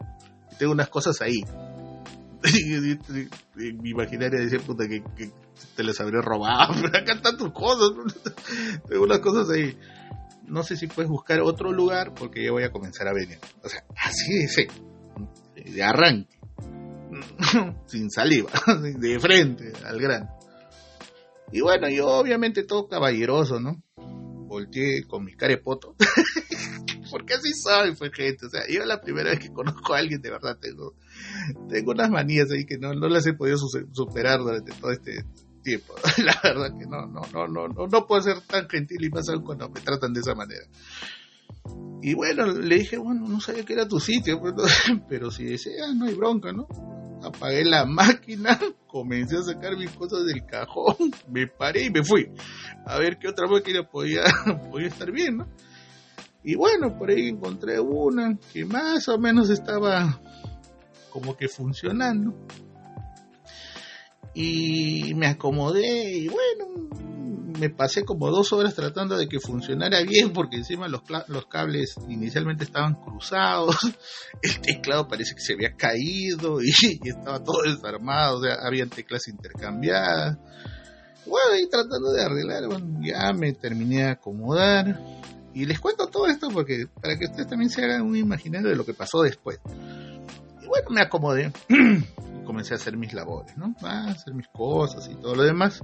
Tengo 0.58 0.72
unas 0.72 0.88
cosas 0.88 1.20
ahí. 1.20 1.40
Mi 3.54 3.90
imaginaria 3.90 4.40
decía, 4.40 4.58
puta, 4.58 4.88
que, 4.88 5.02
te 5.76 5.84
las 5.84 6.00
habría 6.00 6.20
robado, 6.20 6.74
pero 6.82 6.98
acá 6.98 7.14
están 7.14 7.36
tus 7.36 7.52
cosas. 7.52 7.90
Tengo 8.88 9.04
unas 9.04 9.20
cosas 9.20 9.50
ahí. 9.50 9.78
No 10.46 10.62
sé 10.62 10.76
si 10.76 10.86
puedes 10.86 11.10
buscar 11.10 11.40
otro 11.40 11.72
lugar 11.72 12.14
porque 12.14 12.42
ya 12.44 12.50
voy 12.50 12.64
a 12.64 12.72
comenzar 12.72 13.06
a 13.06 13.12
venir. 13.12 13.38
O 13.62 13.68
sea, 13.68 13.84
así 13.96 14.38
de 14.38 14.48
fe, 14.48 14.68
de 15.70 15.82
arranque, 15.82 16.38
sin 17.86 18.10
saliva, 18.10 18.50
de 18.98 19.20
frente 19.20 19.72
al 19.84 20.00
grano. 20.00 20.37
Y 21.52 21.60
bueno, 21.60 21.88
yo 21.88 22.06
obviamente 22.08 22.64
todo 22.64 22.88
caballeroso, 22.88 23.60
¿no? 23.60 23.82
Volteé 23.96 25.04
con 25.04 25.24
mi 25.24 25.34
carepoto. 25.34 25.94
Porque 27.10 27.34
así 27.34 27.52
soy, 27.52 27.94
pues 27.94 28.12
gente. 28.12 28.46
O 28.46 28.50
sea, 28.50 28.62
yo 28.68 28.84
la 28.84 29.00
primera 29.00 29.30
vez 29.30 29.38
que 29.38 29.52
conozco 29.52 29.94
a 29.94 29.98
alguien, 29.98 30.20
de 30.20 30.30
verdad, 30.30 30.58
tengo, 30.60 30.94
tengo 31.68 31.92
unas 31.92 32.10
manías 32.10 32.50
ahí 32.50 32.66
que 32.66 32.78
no, 32.78 32.92
no 32.92 33.08
las 33.08 33.26
he 33.26 33.32
podido 33.32 33.56
superar 33.92 34.40
durante 34.40 34.72
todo 34.72 34.90
este 34.92 35.24
tiempo. 35.62 35.94
La 36.18 36.38
verdad 36.42 36.78
que 36.78 36.86
no, 36.86 37.06
no, 37.06 37.22
no, 37.32 37.48
no, 37.48 37.68
no, 37.68 37.86
no 37.86 38.06
puedo 38.06 38.22
ser 38.22 38.40
tan 38.42 38.68
gentil 38.68 39.04
y 39.04 39.10
más 39.10 39.28
aún 39.28 39.42
cuando 39.42 39.68
me 39.68 39.80
tratan 39.80 40.12
de 40.12 40.20
esa 40.20 40.34
manera. 40.34 40.66
Y 42.02 42.14
bueno, 42.14 42.46
le 42.46 42.76
dije, 42.76 42.96
bueno, 42.96 43.26
no 43.26 43.40
sabía 43.40 43.64
que 43.64 43.72
era 43.72 43.88
tu 43.88 44.00
sitio, 44.00 44.40
pero, 44.40 44.56
pero 45.08 45.30
si 45.30 45.44
desea, 45.44 45.92
no 45.94 46.06
hay 46.06 46.14
bronca, 46.14 46.52
¿no? 46.52 46.68
Apagué 47.28 47.64
la 47.64 47.84
máquina, 47.84 48.58
comencé 48.86 49.36
a 49.36 49.42
sacar 49.42 49.76
mis 49.76 49.90
cosas 49.90 50.24
del 50.26 50.44
cajón, 50.44 50.96
me 51.28 51.46
paré 51.46 51.84
y 51.84 51.90
me 51.90 52.02
fui. 52.02 52.30
A 52.86 52.98
ver 52.98 53.18
qué 53.18 53.28
otra 53.28 53.46
máquina 53.46 53.88
podía, 53.88 54.22
podía 54.70 54.88
estar 54.88 55.10
bien. 55.10 55.44
Y 56.42 56.54
bueno, 56.54 56.96
por 56.96 57.10
ahí 57.10 57.28
encontré 57.28 57.80
una 57.80 58.38
que 58.52 58.64
más 58.64 59.08
o 59.08 59.18
menos 59.18 59.50
estaba 59.50 60.20
como 61.10 61.36
que 61.36 61.48
funcionando. 61.48 62.34
Y 64.34 65.14
me 65.14 65.26
acomodé 65.26 66.10
y 66.12 66.28
bueno, 66.28 66.88
me 67.58 67.70
pasé 67.70 68.04
como 68.04 68.30
dos 68.30 68.52
horas 68.52 68.74
tratando 68.74 69.16
de 69.16 69.28
que 69.28 69.40
funcionara 69.40 70.02
bien 70.02 70.32
porque 70.32 70.56
encima 70.56 70.88
los, 70.88 71.02
los 71.28 71.46
cables 71.46 71.94
inicialmente 72.08 72.64
estaban 72.64 72.94
cruzados, 72.94 73.76
el 74.42 74.60
teclado 74.60 75.08
parece 75.08 75.34
que 75.34 75.40
se 75.40 75.54
había 75.54 75.74
caído 75.74 76.62
y, 76.62 76.70
y 77.02 77.08
estaba 77.08 77.42
todo 77.42 77.62
desarmado, 77.62 78.38
o 78.38 78.42
sea, 78.42 78.56
habían 78.64 78.90
teclas 78.90 79.28
intercambiadas. 79.28 80.38
Bueno, 81.26 81.56
y 81.62 81.68
tratando 81.68 82.10
de 82.10 82.22
arreglar, 82.22 82.66
bueno, 82.68 83.00
ya 83.02 83.32
me 83.34 83.52
terminé 83.52 83.96
de 83.96 84.10
acomodar. 84.10 84.98
Y 85.52 85.66
les 85.66 85.78
cuento 85.78 86.06
todo 86.06 86.26
esto 86.26 86.48
porque 86.48 86.86
para 87.02 87.18
que 87.18 87.26
ustedes 87.26 87.48
también 87.48 87.68
se 87.68 87.84
hagan 87.84 88.02
un 88.02 88.16
imaginario 88.16 88.70
de 88.70 88.76
lo 88.76 88.86
que 88.86 88.94
pasó 88.94 89.22
después. 89.22 89.58
Y 90.62 90.66
bueno, 90.66 90.88
me 90.90 91.02
acomodé. 91.02 91.52
comencé 92.48 92.72
a 92.72 92.76
hacer 92.78 92.96
mis 92.96 93.12
labores, 93.12 93.54
¿no? 93.58 93.74
A 93.82 94.06
hacer 94.06 94.32
mis 94.32 94.48
cosas 94.48 95.06
y 95.12 95.14
todo 95.16 95.34
lo 95.34 95.42
demás. 95.42 95.82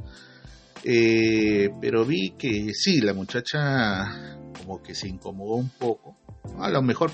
Eh, 0.84 1.70
pero 1.80 2.04
vi 2.04 2.34
que 2.38 2.72
sí, 2.74 3.00
la 3.00 3.14
muchacha 3.14 4.38
como 4.58 4.82
que 4.82 4.94
se 4.94 5.08
incomodó 5.08 5.54
un 5.54 5.70
poco. 5.70 6.16
A 6.58 6.68
lo 6.68 6.82
mejor, 6.82 7.10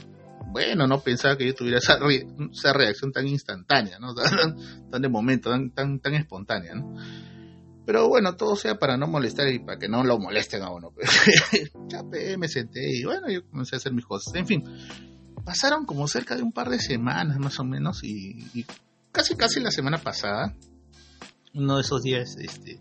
bueno, 0.46 0.86
no 0.86 1.00
pensaba 1.00 1.36
que 1.36 1.46
yo 1.46 1.54
tuviera 1.54 1.78
esa, 1.78 1.98
reacción 2.72 3.12
tan 3.12 3.28
instantánea, 3.28 3.98
¿no? 3.98 4.14
Tan, 4.90 5.02
de 5.02 5.08
momento, 5.08 5.50
tan, 5.50 5.70
tan, 5.70 6.00
tan 6.00 6.14
espontánea. 6.14 6.72
Pero 7.86 8.08
bueno, 8.08 8.36
todo 8.36 8.56
sea 8.56 8.78
para 8.78 8.96
no 8.96 9.06
molestar 9.06 9.48
y 9.48 9.58
para 9.58 9.78
que 9.78 9.88
no 9.88 10.04
lo 10.04 10.18
molesten 10.18 10.62
a 10.62 10.70
uno. 10.70 10.92
ya 11.88 12.02
me 12.36 12.48
senté 12.48 12.98
y 12.98 13.04
bueno, 13.04 13.28
yo 13.30 13.46
comencé 13.48 13.76
a 13.76 13.78
hacer 13.78 13.92
mis 13.92 14.04
cosas. 14.04 14.34
En 14.34 14.46
fin, 14.46 14.64
pasaron 15.44 15.86
como 15.86 16.06
cerca 16.06 16.36
de 16.36 16.42
un 16.42 16.52
par 16.52 16.70
de 16.70 16.78
semanas 16.78 17.38
más 17.38 17.58
o 17.58 17.64
menos 17.64 18.04
y, 18.04 18.64
casi 19.12 19.36
casi 19.36 19.60
la 19.60 19.70
semana 19.70 19.98
pasada, 19.98 20.54
uno 21.54 21.76
de 21.76 21.82
esos 21.82 22.02
días, 22.02 22.36
este, 22.36 22.80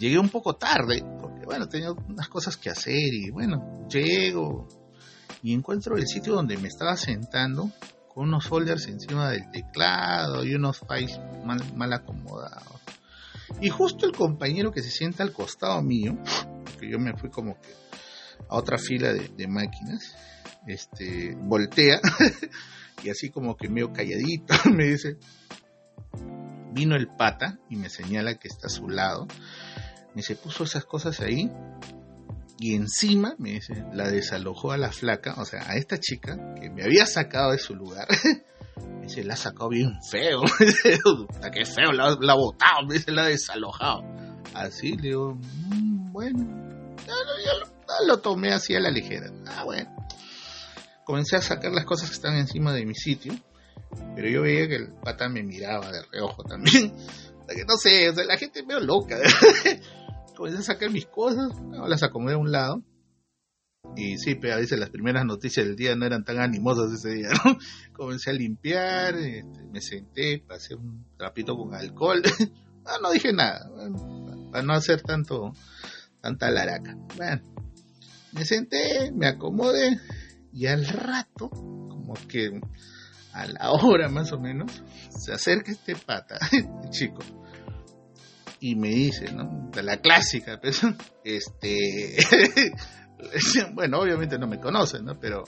llegué 0.00 0.18
un 0.18 0.30
poco 0.30 0.56
tarde, 0.56 1.04
porque 1.20 1.44
bueno, 1.44 1.68
tenía 1.68 1.92
unas 1.92 2.28
cosas 2.28 2.56
que 2.56 2.70
hacer 2.70 3.12
y 3.12 3.30
bueno, 3.30 3.86
llego 3.88 4.66
y 5.42 5.52
encuentro 5.52 5.96
el 5.96 6.06
sitio 6.06 6.34
donde 6.34 6.56
me 6.56 6.68
estaba 6.68 6.96
sentando 6.96 7.70
con 8.12 8.28
unos 8.28 8.46
folders 8.46 8.88
encima 8.88 9.30
del 9.30 9.50
teclado 9.50 10.44
y 10.44 10.54
unos 10.54 10.80
files 10.80 11.20
mal, 11.44 11.60
mal 11.76 11.92
acomodados. 11.92 12.80
Y 13.60 13.68
justo 13.68 14.06
el 14.06 14.12
compañero 14.12 14.72
que 14.72 14.82
se 14.82 14.90
sienta 14.90 15.22
al 15.22 15.32
costado 15.32 15.82
mío, 15.82 16.16
porque 16.64 16.90
yo 16.90 16.98
me 16.98 17.16
fui 17.16 17.30
como 17.30 17.60
que 17.60 17.74
a 18.48 18.56
otra 18.56 18.78
fila 18.78 19.12
de, 19.12 19.48
máquinas, 19.48 20.16
este, 20.66 21.36
voltea 21.36 22.00
y 23.04 23.10
así 23.10 23.28
como 23.28 23.56
que 23.56 23.68
medio 23.68 23.92
calladito 23.92 24.54
me 24.72 24.84
dice, 24.84 25.18
vino 26.72 26.96
el 26.96 27.08
pata 27.08 27.58
y 27.68 27.76
me 27.76 27.90
señala 27.90 28.36
que 28.36 28.48
está 28.48 28.68
a 28.68 28.70
su 28.70 28.88
lado, 28.88 29.26
me 30.14 30.22
se 30.22 30.36
puso 30.36 30.64
esas 30.64 30.84
cosas 30.84 31.20
ahí 31.20 31.50
y 32.62 32.74
encima 32.74 33.34
me 33.38 33.52
dice, 33.52 33.84
la 33.94 34.10
desalojó 34.10 34.72
a 34.72 34.76
la 34.76 34.92
flaca, 34.92 35.34
o 35.38 35.46
sea, 35.46 35.62
a 35.66 35.76
esta 35.76 35.98
chica 35.98 36.36
que 36.60 36.68
me 36.68 36.84
había 36.84 37.06
sacado 37.06 37.52
de 37.52 37.58
su 37.58 37.74
lugar. 37.74 38.06
me 38.98 39.06
dice, 39.06 39.24
la 39.24 39.32
ha 39.32 39.36
sacado 39.38 39.70
bien 39.70 39.98
feo. 40.10 40.42
que 40.58 41.50
qué 41.52 41.64
feo, 41.64 41.90
la, 41.92 42.08
ha 42.08 42.34
botado, 42.34 42.86
me 42.86 42.94
dice, 42.94 43.12
la 43.12 43.22
ha 43.22 43.28
desalojado. 43.28 44.02
Así 44.52 44.94
le 44.96 45.08
digo, 45.08 45.36
mm, 45.36 46.12
bueno, 46.12 46.96
ya, 47.06 47.14
lo, 47.14 48.06
lo, 48.06 48.18
tomé 48.18 48.52
así 48.52 48.74
a 48.74 48.80
la 48.80 48.90
ligera. 48.90 49.30
Ah, 49.46 49.64
bueno. 49.64 49.90
Comencé 51.04 51.36
a 51.36 51.42
sacar 51.42 51.72
las 51.72 51.86
cosas 51.86 52.10
que 52.10 52.16
están 52.16 52.36
encima 52.36 52.74
de 52.74 52.84
mi 52.84 52.94
sitio, 52.94 53.32
pero 54.14 54.28
yo 54.28 54.42
veía 54.42 54.68
que 54.68 54.76
el 54.76 54.92
pata 55.02 55.30
me 55.30 55.42
miraba 55.42 55.90
de 55.90 56.02
reojo 56.12 56.42
también. 56.44 56.94
que 57.48 57.64
no 57.64 57.76
sé, 57.78 58.10
o 58.10 58.14
sea, 58.14 58.24
la 58.24 58.36
gente 58.36 58.60
es 58.60 58.66
medio 58.66 58.80
loca 58.80 59.16
comencé 60.40 60.60
a 60.60 60.62
sacar 60.62 60.90
mis 60.90 61.04
cosas, 61.04 61.52
las 61.86 62.02
acomodé 62.02 62.32
a 62.32 62.38
un 62.38 62.50
lado. 62.50 62.82
Y 63.94 64.16
sí, 64.16 64.36
pero 64.36 64.54
a 64.54 64.56
veces 64.56 64.78
las 64.78 64.88
primeras 64.88 65.26
noticias 65.26 65.66
del 65.66 65.76
día 65.76 65.94
no 65.96 66.06
eran 66.06 66.24
tan 66.24 66.38
animosas 66.38 66.90
ese 66.92 67.10
día, 67.10 67.28
¿no? 67.44 67.58
Comencé 67.92 68.30
a 68.30 68.32
limpiar, 68.32 69.16
este, 69.16 69.62
me 69.70 69.82
senté, 69.82 70.38
pasé 70.38 70.76
un 70.76 71.04
trapito 71.18 71.58
con 71.58 71.74
alcohol. 71.74 72.22
no, 72.86 72.98
no 73.02 73.10
dije 73.10 73.34
nada, 73.34 73.70
para 74.50 74.64
no 74.64 74.72
hacer 74.72 75.02
tanto, 75.02 75.52
tanta 76.22 76.50
laraca. 76.50 76.96
Bueno, 77.18 77.42
me 78.32 78.46
senté, 78.46 79.12
me 79.12 79.26
acomodé 79.26 80.00
y 80.54 80.68
al 80.68 80.86
rato, 80.86 81.50
como 81.50 82.14
que 82.28 82.58
a 83.34 83.46
la 83.46 83.72
hora 83.72 84.08
más 84.08 84.32
o 84.32 84.40
menos, 84.40 84.82
se 85.10 85.34
acerca 85.34 85.70
este 85.70 85.96
pata, 85.96 86.38
este 86.50 86.88
chico, 86.88 87.20
y 88.60 88.74
me 88.76 88.90
dice, 88.90 89.32
¿no? 89.32 89.70
La 89.82 90.00
clásica, 90.00 90.60
pues, 90.60 90.82
este, 91.24 92.16
bueno, 93.74 94.00
obviamente 94.00 94.38
no 94.38 94.46
me 94.46 94.60
conocen, 94.60 95.06
¿no? 95.06 95.18
Pero 95.18 95.44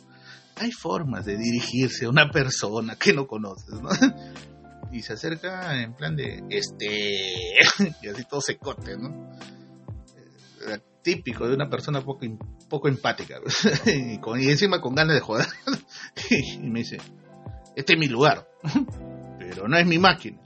hay 0.57 0.73
formas 0.73 1.27
de 1.27 1.37
dirigirse 1.37 2.07
a 2.07 2.09
una 2.09 2.31
persona 2.31 2.97
que 2.97 3.13
no 3.13 3.27
conoces, 3.27 3.81
¿no? 3.81 3.91
Y 4.91 5.01
se 5.01 5.15
acerca 5.15 5.81
en 5.83 5.95
plan 5.95 6.15
de, 6.17 6.43
este, 6.51 7.23
y 8.03 8.09
así 8.09 8.25
todo 8.29 8.43
se 8.43 8.59
corte, 8.59 8.95
¿no? 8.99 9.31
Eh, 10.69 10.79
típico 11.01 11.49
de 11.49 11.55
una 11.55 11.71
persona 11.71 12.03
poco, 12.03 12.27
poco 12.69 12.89
empática, 12.89 13.41
y, 13.87 14.21
y 14.21 14.51
encima 14.51 14.83
con 14.83 14.95
ganas 14.95 15.15
de 15.15 15.21
joder. 15.21 15.47
y 16.29 16.69
me 16.69 16.81
dice, 16.81 16.99
este 17.75 17.95
es 17.95 17.99
mi 17.99 18.07
lugar, 18.07 18.47
pero 19.39 19.67
no 19.67 19.79
es 19.79 19.87
mi 19.87 19.99
máquina 19.99 20.43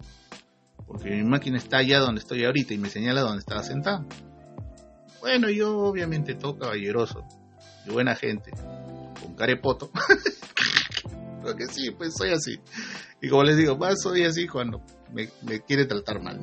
porque 0.87 1.11
mi 1.11 1.25
máquina 1.25 1.59
está 1.59 1.79
allá 1.79 1.99
donde 1.99 2.21
estoy 2.21 2.45
ahorita 2.45 2.75
y 2.75 2.79
me 2.79 2.89
señala 2.89 3.23
donde 3.23 3.41
estaba 3.41 3.63
sentado. 3.63 4.07
Bueno, 5.21 5.51
yo 5.51 5.77
obviamente 5.79 6.35
todo 6.35 6.59
caballeroso 6.59 7.25
y 7.87 7.91
buena 7.91 8.15
gente, 8.15 8.53
con 9.21 9.35
carepoto, 9.35 9.91
porque 11.43 11.67
sí, 11.67 11.91
pues 11.91 12.15
soy 12.15 12.31
así. 12.31 12.61
Y 13.21 13.29
como 13.29 13.45
les 13.45 13.57
digo, 13.57 13.77
más 13.77 14.01
soy 14.03 14.25
así 14.25 14.47
cuando 14.47 14.83
me, 15.13 15.29
quiere 15.67 15.87
tratar 15.87 16.23
mal. 16.23 16.39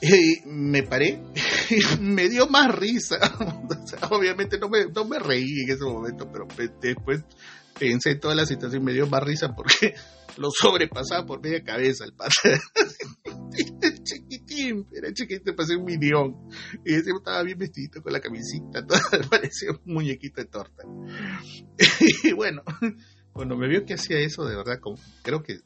Y 0.00 0.46
me 0.46 0.82
paré 0.82 1.22
y 1.70 1.96
me 2.00 2.28
dio 2.28 2.46
más 2.46 2.74
risa. 2.74 3.16
obviamente 4.10 4.58
no 4.58 4.68
me, 4.68 5.18
reí 5.18 5.62
en 5.62 5.70
ese 5.70 5.84
momento, 5.84 6.30
pero 6.30 6.46
después 6.80 7.22
pensé 7.78 8.12
en 8.12 8.20
toda 8.20 8.34
la 8.34 8.46
situación 8.46 8.82
y 8.82 8.84
me 8.84 8.92
dio 8.92 9.06
más 9.06 9.22
risa 9.22 9.54
porque 9.54 9.94
lo 10.36 10.50
sobrepasaba 10.50 11.26
por 11.26 11.42
media 11.42 11.62
cabeza 11.62 12.04
el 12.04 12.12
padre. 13.54 14.02
chiquitín, 14.02 14.86
era 14.92 15.12
chiquitito, 15.12 15.54
parecía 15.54 15.78
un 15.78 15.84
minión. 15.84 16.48
Y 16.84 16.94
ese 16.94 17.10
estaba 17.10 17.42
bien 17.42 17.58
vestido 17.58 18.02
con 18.02 18.12
la 18.12 18.20
camisita, 18.20 18.86
todo, 18.86 18.98
parecía 19.30 19.70
un 19.70 19.80
muñequito 19.94 20.40
de 20.40 20.46
torta. 20.46 20.84
y 22.24 22.32
bueno, 22.32 22.62
cuando 23.32 23.56
me 23.56 23.68
vio 23.68 23.84
que 23.84 23.94
hacía 23.94 24.18
eso, 24.18 24.44
de 24.44 24.56
verdad, 24.56 24.78
como, 24.80 24.96
creo 25.22 25.42
que, 25.42 25.60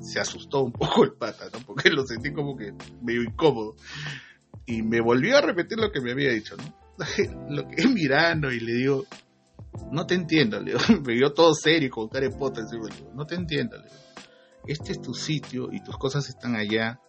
se 0.00 0.20
asustó 0.20 0.62
un 0.62 0.72
poco 0.72 1.04
el 1.04 1.12
pata, 1.12 1.48
¿no? 1.52 1.58
Porque 1.66 1.90
lo 1.90 2.06
sentí 2.06 2.32
como 2.32 2.56
que 2.56 2.72
medio 3.02 3.22
incómodo. 3.22 3.76
Y 4.66 4.82
me 4.82 5.00
volvió 5.00 5.36
a 5.36 5.40
repetir 5.40 5.78
lo 5.78 5.90
que 5.90 6.00
me 6.00 6.12
había 6.12 6.32
dicho, 6.32 6.56
¿no? 6.56 6.80
lo 7.50 7.66
que 7.68 7.82
es 7.82 7.90
mirando 7.90 8.52
y 8.52 8.60
le 8.60 8.72
digo, 8.74 9.04
no 9.90 10.06
te 10.06 10.14
entiendo, 10.14 10.60
le 10.60 10.74
me 11.04 11.14
vio 11.14 11.32
todo 11.32 11.54
serio 11.54 11.90
con 11.90 12.08
cara 12.08 12.28
de 12.28 12.36
pota, 12.36 12.62
no 13.14 13.26
te 13.26 13.34
entiendo, 13.34 13.76
le 13.78 13.88
este 14.66 14.92
es 14.92 15.00
tu 15.00 15.14
sitio 15.14 15.68
y 15.72 15.82
tus 15.82 15.96
cosas 15.96 16.28
están 16.28 16.56
allá. 16.56 17.00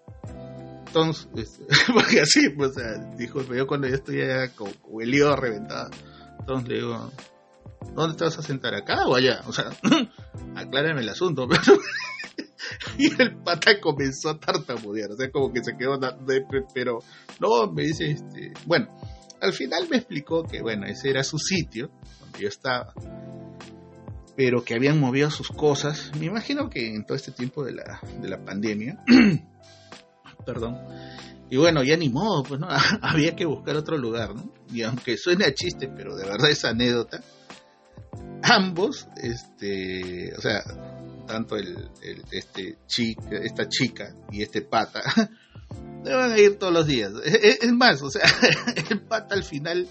Entonces, 0.87 1.61
porque 1.93 2.21
así, 2.21 2.49
pues, 2.49 2.71
o 2.71 2.73
sea, 2.73 2.97
dijo, 3.17 3.41
yo 3.43 3.67
cuando 3.67 3.87
yo 3.87 3.95
estoy 3.95 4.21
allá 4.21 4.53
con, 4.53 4.71
el 5.01 5.09
lío 5.09 5.35
reventado, 5.35 5.89
entonces 6.39 6.67
le 6.67 6.75
digo, 6.75 7.11
¿dónde 7.95 8.17
te 8.17 8.25
vas 8.25 8.37
a 8.37 8.41
sentar? 8.41 8.75
¿Acá 8.75 9.07
o 9.07 9.15
allá? 9.15 9.41
O 9.47 9.53
sea, 9.53 9.69
aclárame 10.55 11.01
el 11.01 11.09
asunto, 11.09 11.47
pero... 11.49 11.79
y 12.97 13.21
el 13.21 13.37
pata 13.37 13.79
comenzó 13.79 14.29
a 14.29 14.39
tartamudear, 14.39 15.11
o 15.11 15.15
sea, 15.15 15.31
como 15.31 15.51
que 15.53 15.63
se 15.63 15.77
quedó, 15.77 15.97
de, 15.97 16.45
pero 16.73 16.99
no, 17.39 17.71
me 17.71 17.83
dice, 17.83 18.11
este, 18.11 18.53
bueno, 18.65 18.87
al 19.41 19.53
final 19.53 19.87
me 19.89 19.97
explicó 19.97 20.43
que, 20.43 20.61
bueno, 20.61 20.85
ese 20.85 21.09
era 21.09 21.23
su 21.23 21.37
sitio, 21.37 21.89
donde 22.19 22.39
yo 22.39 22.47
estaba, 22.47 22.93
pero 24.35 24.63
que 24.63 24.75
habían 24.75 24.99
movido 24.99 25.29
sus 25.29 25.49
cosas. 25.49 26.11
Me 26.19 26.25
imagino 26.25 26.69
que 26.69 26.93
en 26.93 27.05
todo 27.05 27.15
este 27.15 27.31
tiempo 27.31 27.63
de 27.63 27.73
la, 27.73 27.99
de 28.21 28.29
la 28.29 28.43
pandemia, 28.43 29.03
perdón, 30.45 30.77
y 31.51 31.57
bueno, 31.57 31.83
ya 31.83 31.97
ni 31.97 32.09
modo, 32.09 32.43
pues 32.43 32.59
no, 32.61 32.67
había 33.01 33.35
que 33.35 33.45
buscar 33.45 33.75
otro 33.75 33.97
lugar, 33.97 34.33
¿no? 34.33 34.51
Y 34.71 34.83
aunque 34.83 35.17
suene 35.17 35.45
a 35.45 35.53
chiste, 35.53 35.89
pero 35.89 36.15
de 36.15 36.25
verdad 36.25 36.49
es 36.49 36.63
anécdota, 36.63 37.21
ambos, 38.41 39.07
este, 39.17 40.33
o 40.37 40.41
sea, 40.41 40.63
tanto 41.27 41.57
el, 41.57 41.89
este 42.31 42.77
chica, 42.87 43.37
esta 43.43 43.67
chica 43.67 44.15
y 44.31 44.41
este 44.41 44.61
pata, 44.61 45.01
van 46.03 46.31
a 46.31 46.39
ir 46.39 46.57
todos 46.57 46.73
los 46.73 46.87
días. 46.87 47.11
Es, 47.25 47.71
más, 47.73 48.01
o 48.01 48.09
sea, 48.09 48.23
el 48.89 49.01
pata 49.01 49.35
al 49.35 49.43
final 49.43 49.89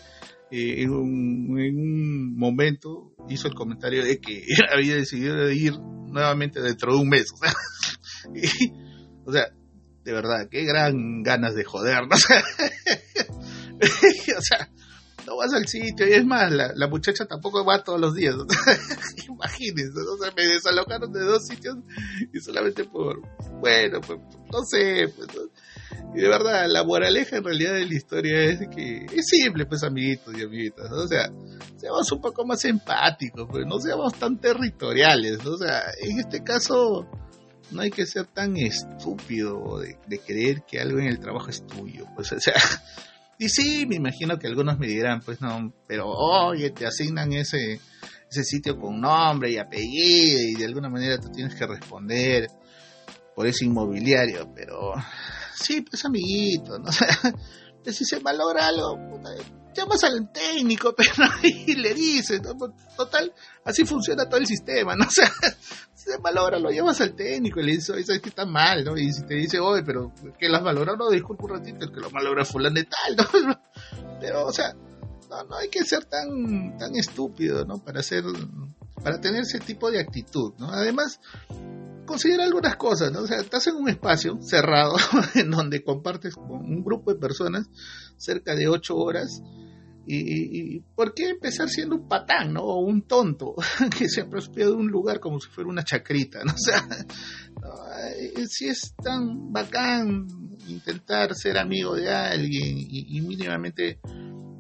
eh, 0.51 0.83
en, 0.83 0.91
un, 0.91 2.37
momento 2.37 3.15
hizo 3.29 3.49
el 3.49 3.55
comentario 3.55 4.05
de 4.05 4.21
que 4.21 4.45
había 4.73 4.97
decidido 4.97 5.51
ir 5.51 5.79
nuevamente 5.79 6.61
dentro 6.61 6.95
de 6.95 7.01
un 7.01 7.09
mes. 7.09 7.27
O 9.27 9.33
sea, 9.33 9.53
de 10.03 10.13
verdad, 10.13 10.49
qué 10.51 10.65
gran 10.65 11.23
ganas 11.23 11.55
de 11.55 11.63
joder, 11.65 12.03
¿no? 12.03 12.17
o 12.17 12.19
sea, 14.43 14.71
no 15.27 15.37
vas 15.37 15.53
al 15.53 15.69
sitio 15.69 16.09
y 16.09 16.15
es 16.15 16.25
más, 16.25 16.51
la, 16.53 16.89
muchacha 16.89 17.27
tampoco 17.27 17.63
va 17.65 17.85
todos 17.85 18.01
los 18.01 18.15
días. 18.15 18.35
Imagínense, 19.29 20.01
me 20.37 20.47
desalojaron 20.47 21.13
de 21.13 21.21
dos 21.21 21.47
sitios 21.47 21.77
y 22.33 22.41
solamente 22.41 22.85
por, 22.85 23.21
bueno, 23.61 24.01
pues, 24.01 24.19
no 24.53 24.65
sé, 24.65 25.13
pues, 25.17 25.29
y 26.15 26.21
de 26.21 26.29
verdad, 26.29 26.67
la 26.69 26.85
moraleja 26.85 27.37
en 27.37 27.45
realidad 27.45 27.75
de 27.75 27.87
la 27.87 27.95
historia 27.95 28.45
es 28.45 28.61
que 28.75 29.07
es 29.07 29.27
simple, 29.27 29.67
pues, 29.67 29.83
amiguitos 29.85 30.37
y 30.37 30.43
amiguitas. 30.43 30.91
O 30.91 31.07
sea, 31.07 31.31
seamos 31.77 32.11
un 32.11 32.21
poco 32.21 32.45
más 32.45 32.65
empáticos, 32.65 33.47
pues, 33.51 33.65
no 33.67 33.79
seamos 33.79 34.15
tan 34.15 34.39
territoriales. 34.39 35.45
O 35.47 35.57
sea, 35.57 35.83
en 36.03 36.19
este 36.19 36.43
caso, 36.43 37.09
no 37.71 37.83
hay 37.83 37.91
que 37.91 38.07
ser 38.07 38.27
tan 38.27 38.57
estúpido 38.57 39.79
de, 39.79 39.99
de, 40.07 40.19
creer 40.19 40.63
que 40.67 40.81
algo 40.81 40.99
en 40.99 41.07
el 41.07 41.21
trabajo 41.21 41.49
es 41.49 41.65
tuyo. 41.67 42.07
Pues, 42.17 42.33
o 42.33 42.41
sea, 42.41 42.55
y 43.39 43.49
sí, 43.49 43.87
me 43.87 43.97
imagino 43.97 44.39
que 44.39 44.49
algunos 44.49 44.79
me 44.79 44.89
dirán, 44.89 45.21
pues 45.21 45.41
no, 45.41 45.73
pero 45.87 46.09
oye, 46.09 46.71
te 46.71 46.87
asignan 46.87 47.33
ese, 47.33 47.81
ese 48.31 48.45
sitio 48.45 48.79
con 48.79 49.01
nombre 49.01 49.51
y 49.51 49.59
apellido 49.59 50.41
y 50.43 50.55
de 50.55 50.65
alguna 50.65 50.89
manera 50.89 51.19
tú 51.19 51.31
tienes 51.31 51.55
que 51.55 51.67
responder 51.67 52.49
por 53.35 53.47
ese 53.47 53.65
inmobiliario, 53.65 54.53
pero 54.55 54.95
sí, 55.61 55.83
pues 55.83 56.05
amiguito, 56.05 56.79
¿no? 56.79 56.91
O 57.81 57.83
sea, 57.83 57.95
si 57.95 58.05
se 58.05 58.21
malogra 58.21 58.67
algo, 58.67 58.99
llamas 59.75 60.05
al 60.05 60.31
técnico, 60.33 60.95
pero 60.97 61.11
y 61.43 61.75
le 61.77 61.95
dices, 61.95 62.41
total, 62.97 63.33
así 63.65 63.85
funciona 63.85 64.29
todo 64.29 64.39
el 64.39 64.47
sistema, 64.47 64.95
¿no? 64.95 65.05
O 65.09 65.11
sea, 65.11 65.31
si 65.95 66.11
se 66.11 66.19
malogra, 66.19 66.59
lo 66.59 66.71
llevas 66.71 67.01
al 67.01 67.15
técnico 67.15 67.61
y 67.61 67.65
le 67.65 67.73
dices, 67.73 68.07
sabes 68.07 68.21
que 68.21 68.31
está 68.31 68.47
mal, 68.47 68.85
¿no? 68.85 68.97
Y 68.97 69.13
si 69.13 69.23
te 69.23 69.35
dice, 69.35 69.61
oye, 69.61 69.83
pero 69.83 70.13
que 70.39 70.49
las 70.49 70.63
valora, 70.63 70.95
no, 70.97 71.11
disculpa 71.11 71.45
un 71.45 71.51
ratito, 71.51 71.85
el 71.85 71.93
que 71.93 72.01
lo 72.01 72.11
malogra 72.11 72.45
fulano 72.45 72.75
de 72.77 72.85
tal, 72.85 73.17
¿no? 73.17 73.61
Pero, 74.21 74.47
o 74.47 74.53
sea, 74.53 74.75
no, 75.29 75.45
no 75.45 75.57
hay 75.57 75.69
que 75.69 75.85
ser 75.85 76.05
tan, 76.05 76.77
tan 76.79 76.95
estúpido, 76.97 77.65
¿no? 77.65 77.79
Para 77.79 78.01
hacer, 78.01 78.25
para 79.03 79.21
tener 79.21 79.43
ese 79.43 79.61
tipo 79.61 79.91
de 79.91 80.01
actitud, 80.01 80.55
¿no? 80.59 80.71
Además, 80.71 81.21
considera 82.11 82.43
algunas 82.43 82.75
cosas, 82.75 83.13
¿no? 83.13 83.21
O 83.21 83.27
sea, 83.29 83.39
estás 83.39 83.69
en 83.69 83.77
un 83.77 83.89
espacio 83.89 84.37
cerrado 84.43 84.97
en 85.37 85.49
donde 85.49 85.85
compartes 85.85 86.35
con 86.35 86.51
un 86.51 86.83
grupo 86.83 87.15
de 87.15 87.21
personas 87.21 87.71
cerca 88.17 88.57
de 88.57 88.67
ocho 88.67 88.97
horas. 88.97 89.41
Y, 90.13 90.81
¿por 90.97 91.15
qué 91.15 91.29
empezar 91.29 91.69
siendo 91.69 91.95
un 91.95 92.09
patán, 92.09 92.53
¿no? 92.53 92.63
O 92.63 92.81
un 92.81 93.03
tonto 93.03 93.55
que 93.97 94.09
se 94.09 94.23
apropia 94.23 94.67
de 94.67 94.73
un 94.73 94.89
lugar 94.89 95.21
como 95.21 95.39
si 95.39 95.49
fuera 95.51 95.71
una 95.71 95.85
chacrita, 95.85 96.43
¿no? 96.43 96.53
O 96.55 96.59
sea, 96.59 96.85
si 98.49 98.67
es 98.67 98.93
tan 99.01 99.53
bacán 99.53 100.27
intentar 100.67 101.35
ser 101.37 101.59
amigo 101.59 101.95
de 101.95 102.11
alguien 102.11 102.77
y, 102.77 103.21
mínimamente, 103.21 104.01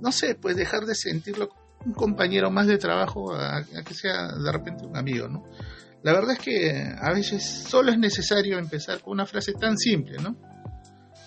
no 0.01 0.13
sé, 0.13 0.37
pues 0.37 0.55
dejar 0.55 0.87
de 0.87 0.95
sentirlo 0.95 1.49
un 1.85 1.95
compañero 1.95 2.51
más 2.53 2.69
de 2.69 2.79
trabajo 2.79 3.35
a 3.35 3.65
que 3.85 3.95
sea 3.95 4.29
de 4.37 4.53
repente 4.53 4.87
un 4.87 4.97
amigo, 4.97 5.29
¿no? 5.29 5.43
La 6.03 6.13
verdad 6.13 6.33
es 6.33 6.39
que 6.39 6.95
a 6.99 7.13
veces 7.13 7.45
solo 7.45 7.91
es 7.91 7.99
necesario 7.99 8.59
empezar 8.59 9.01
con 9.01 9.13
una 9.13 9.27
frase 9.27 9.53
tan 9.53 9.77
simple, 9.77 10.17
¿no? 10.19 10.35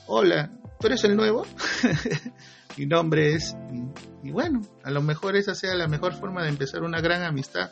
Hola, 0.07 0.51
¿tú 0.79 0.87
eres 0.87 1.03
el 1.03 1.15
nuevo? 1.15 1.45
Mi 2.77 2.87
nombre 2.87 3.35
es... 3.35 3.55
Y, 4.23 4.31
bueno, 4.31 4.61
a 4.83 4.89
lo 4.89 5.01
mejor 5.01 5.35
esa 5.35 5.53
sea 5.53 5.75
la 5.75 5.87
mejor 5.87 6.13
forma 6.13 6.41
de 6.43 6.49
empezar 6.49 6.81
una 6.81 7.01
gran 7.01 7.23
amistad 7.23 7.71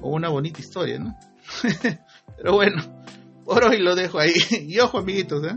o 0.00 0.10
una 0.10 0.28
bonita 0.28 0.58
historia, 0.58 0.98
¿no? 0.98 1.16
Pero 2.36 2.54
bueno, 2.54 2.82
por 3.44 3.64
hoy 3.64 3.78
lo 3.78 3.94
dejo 3.94 4.18
ahí. 4.18 4.34
Y 4.66 4.80
ojo, 4.80 4.98
amiguitos, 4.98 5.44
¿eh? 5.44 5.56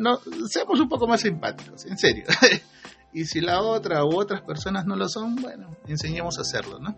no, 0.00 0.20
seamos 0.48 0.80
un 0.80 0.88
poco 0.88 1.06
más 1.06 1.22
simpáticos, 1.22 1.86
en 1.86 1.96
serio. 1.96 2.24
y 3.12 3.24
si 3.24 3.40
la 3.40 3.62
otra 3.62 4.04
u 4.04 4.18
otras 4.18 4.42
personas 4.42 4.84
no 4.84 4.96
lo 4.96 5.08
son, 5.08 5.36
bueno, 5.36 5.78
enseñemos 5.86 6.38
a 6.38 6.42
hacerlo, 6.42 6.78
¿no? 6.78 6.94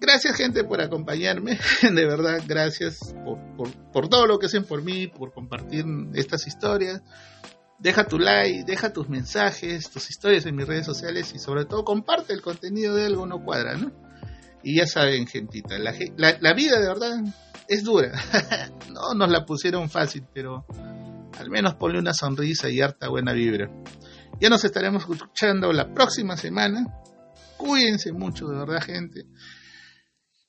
Gracias 0.00 0.36
gente 0.36 0.62
por 0.62 0.80
acompañarme, 0.80 1.58
de 1.82 2.06
verdad, 2.06 2.40
gracias 2.46 3.14
por, 3.92 4.08
todo 4.08 4.26
lo 4.26 4.38
que 4.38 4.46
hacen 4.46 4.64
por 4.64 4.82
mí, 4.82 5.08
por 5.08 5.32
compartir 5.32 5.84
estas 6.14 6.46
historias. 6.46 7.02
Deja 7.80 8.04
tu 8.04 8.18
like, 8.18 8.64
deja 8.64 8.92
tus 8.92 9.08
mensajes, 9.08 9.90
tus 9.90 10.08
historias 10.10 10.46
en 10.46 10.56
mis 10.56 10.66
redes 10.66 10.86
sociales 10.86 11.32
y 11.34 11.38
sobre 11.38 11.64
todo 11.64 11.84
comparte 11.84 12.32
el 12.32 12.42
contenido 12.42 12.94
de 12.94 13.06
algo 13.06 13.26
no 13.26 13.44
cuadra, 13.44 13.76
¿no? 13.76 13.92
Y 14.62 14.78
ya 14.78 14.86
saben, 14.86 15.26
gentita, 15.26 15.78
la, 15.78 15.94
la 16.16 16.52
vida 16.54 16.80
de 16.80 16.88
verdad 16.88 17.20
es 17.68 17.84
dura. 17.84 18.12
no 18.90 19.14
nos 19.14 19.30
la 19.30 19.44
pusieron 19.46 19.88
fácil, 19.90 20.24
pero 20.32 20.64
al 21.38 21.50
menos 21.50 21.74
ponle 21.74 21.98
una 21.98 22.14
sonrisa 22.14 22.68
y 22.68 22.80
harta 22.80 23.08
buena 23.08 23.32
vibra. 23.32 23.70
Ya 24.40 24.48
nos 24.48 24.64
estaremos 24.64 25.08
escuchando 25.08 25.72
la 25.72 25.92
próxima 25.92 26.36
semana. 26.36 26.86
Cuídense 27.56 28.12
mucho, 28.12 28.46
de 28.46 28.58
verdad, 28.58 28.82
gente. 28.82 29.26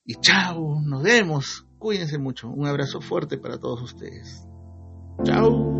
Y 0.04 0.14
chao, 0.16 0.80
nos 0.82 1.02
vemos. 1.02 1.66
Cuídense 1.78 2.18
mucho. 2.18 2.48
Un 2.48 2.66
abrazo 2.66 3.00
fuerte 3.00 3.38
para 3.38 3.58
todos 3.58 3.82
ustedes. 3.82 4.46
Chao. 5.24 5.79